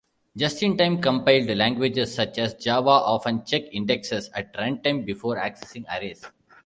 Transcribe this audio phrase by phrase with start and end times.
[0.35, 6.25] Just-in-time compiled languages such as Java often check indexes at runtime before accessing arrays.